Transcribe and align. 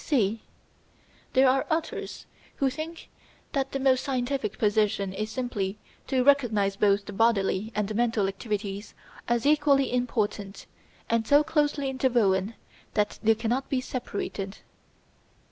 (c) 0.03 0.41
There 1.33 1.47
are 1.47 1.67
others 1.69 2.25
who 2.55 2.71
think 2.71 3.09
that 3.51 3.71
the 3.71 3.79
most 3.79 4.03
scientific 4.03 4.57
position 4.57 5.13
is 5.13 5.29
simply 5.29 5.77
to 6.07 6.23
recognise 6.23 6.75
both 6.75 7.05
the 7.05 7.13
bodily 7.13 7.71
and 7.75 7.87
the 7.87 7.93
mental 7.93 8.27
activities 8.27 8.95
as 9.27 9.45
equally 9.45 9.93
important, 9.93 10.65
and 11.07 11.27
so 11.27 11.43
closely 11.43 11.87
interwoven 11.87 12.55
that 12.95 13.19
they 13.21 13.35
cannot 13.35 13.69
be 13.69 13.79
separated. 13.79 14.57